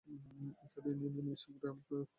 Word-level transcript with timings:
এছাড়াও 0.63 0.89
ইউনিয়নের 0.89 1.13
জন 1.15 1.23
নিজস্ব 1.27 1.47
গ্রাম 1.59 1.77
পুলিশ 1.77 1.89
রয়েছে। 1.91 2.09